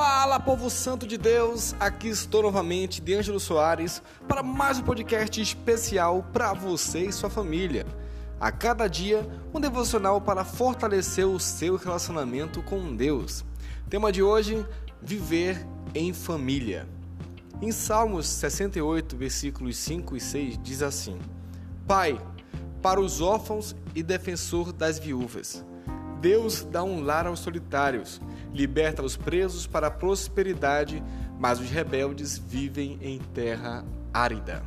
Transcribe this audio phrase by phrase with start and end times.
[0.00, 1.74] Fala, povo santo de Deus!
[1.80, 7.28] Aqui estou novamente, de Ângelo Soares, para mais um podcast especial para você e sua
[7.28, 7.84] família.
[8.38, 13.44] A cada dia, um devocional para fortalecer o seu relacionamento com Deus.
[13.90, 14.64] Tema de hoje:
[15.02, 16.88] Viver em família.
[17.60, 21.18] Em Salmos 68, versículos 5 e 6, diz assim:
[21.88, 22.20] Pai,
[22.80, 25.66] para os órfãos e defensor das viúvas.
[26.20, 28.20] Deus dá um lar aos solitários,
[28.52, 31.02] liberta os presos para a prosperidade,
[31.38, 34.64] mas os rebeldes vivem em terra árida.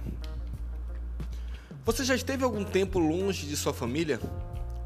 [1.84, 4.20] Você já esteve algum tempo longe de sua família?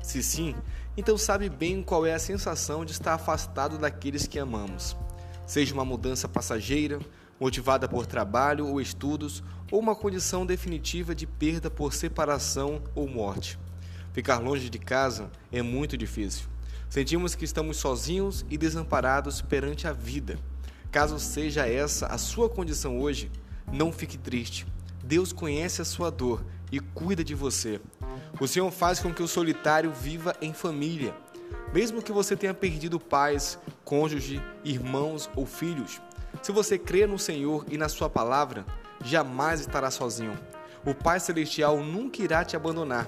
[0.02, 0.56] Se sim,
[0.98, 4.98] então sabe bem qual é a sensação de estar afastado daqueles que amamos.
[5.46, 7.00] Seja uma mudança passageira,
[7.40, 13.60] motivada por trabalho ou estudos, ou uma condição definitiva de perda por separação ou morte.
[14.14, 16.55] Ficar longe de casa é muito difícil.
[16.96, 20.40] Sentimos que estamos sozinhos e desamparados perante a vida.
[20.90, 23.30] Caso seja essa a sua condição hoje,
[23.70, 24.66] não fique triste.
[25.04, 27.82] Deus conhece a sua dor e cuida de você.
[28.40, 31.14] O Senhor faz com que o solitário viva em família.
[31.74, 36.02] Mesmo que você tenha perdido pais, cônjuge, irmãos ou filhos,
[36.42, 38.66] se você crê no Senhor e na Sua palavra,
[39.04, 40.40] jamais estará sozinho.
[40.86, 43.06] O Pai Celestial nunca irá te abandonar.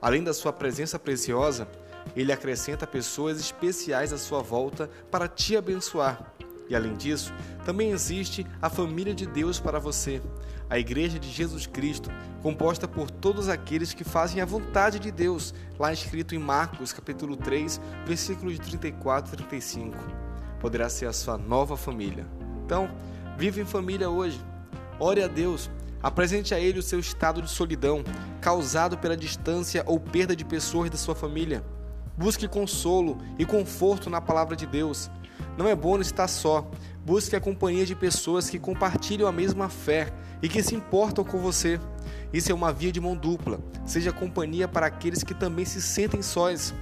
[0.00, 1.66] Além da sua presença preciosa,
[2.16, 6.34] ele acrescenta pessoas especiais à sua volta para te abençoar.
[6.68, 7.32] E além disso,
[7.64, 10.22] também existe a família de Deus para você,
[10.68, 12.10] a Igreja de Jesus Cristo,
[12.42, 17.36] composta por todos aqueles que fazem a vontade de Deus, lá escrito em Marcos, capítulo
[17.36, 19.96] 3, versículos 34 e 35.
[20.58, 22.26] Poderá ser a sua nova família.
[22.64, 22.90] Então,
[23.36, 24.40] vive em família hoje.
[24.98, 25.70] Ore a Deus,
[26.02, 28.02] apresente a Ele o seu estado de solidão,
[28.40, 31.62] causado pela distância ou perda de pessoas da sua família.
[32.16, 35.10] Busque consolo e conforto na palavra de Deus.
[35.56, 36.68] Não é bom estar só.
[37.04, 41.38] Busque a companhia de pessoas que compartilham a mesma fé e que se importam com
[41.38, 41.80] você.
[42.32, 43.60] Isso é uma via de mão dupla.
[43.84, 46.74] Seja companhia para aqueles que também se sentem sós.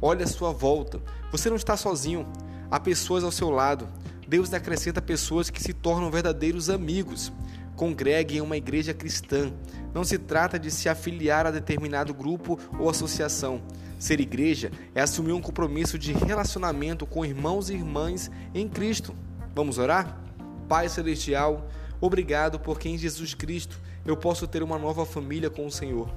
[0.00, 1.00] Olhe à sua volta.
[1.30, 2.26] Você não está sozinho.
[2.70, 3.88] Há pessoas ao seu lado.
[4.26, 7.32] Deus acrescenta pessoas que se tornam verdadeiros amigos.
[7.76, 9.52] Congregue em uma igreja cristã.
[9.94, 13.60] Não se trata de se afiliar a determinado grupo ou associação.
[14.00, 19.14] Ser igreja é assumir um compromisso de relacionamento com irmãos e irmãs em Cristo.
[19.54, 20.18] Vamos orar?
[20.66, 21.68] Pai Celestial,
[22.00, 26.10] obrigado porque em Jesus Cristo eu posso ter uma nova família com o Senhor.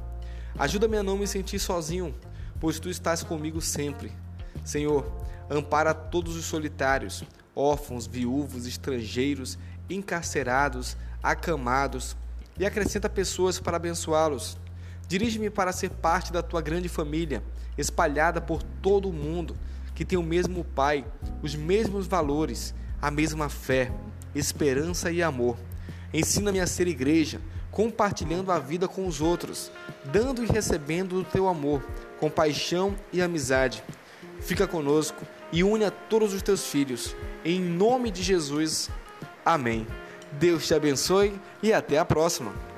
[0.58, 2.16] Ajuda-me a não me sentir sozinho,
[2.58, 4.14] pois tu estás comigo sempre.
[4.64, 5.12] Senhor,
[5.50, 12.16] ampara todos os solitários, órfãos, viúvos, estrangeiros, encarcerados, acamados
[12.58, 14.58] e acrescenta pessoas para abençoá-los.
[15.14, 17.44] Dirige-me para ser parte da tua grande família
[17.78, 19.56] espalhada por todo o mundo,
[19.94, 21.06] que tem o mesmo Pai,
[21.44, 23.92] os mesmos valores, a mesma fé,
[24.34, 25.56] esperança e amor.
[26.12, 29.72] Ensina-me a ser igreja, compartilhando a vida com os outros,
[30.06, 31.86] dando e recebendo o teu amor,
[32.20, 33.84] compaixão e amizade.
[34.40, 37.16] Fica conosco e une a todos os teus filhos.
[37.46, 38.90] Em nome de Jesus.
[39.46, 39.86] Amém.
[40.32, 42.73] Deus te abençoe e até a próxima.